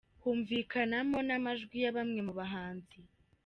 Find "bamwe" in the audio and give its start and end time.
1.95-2.19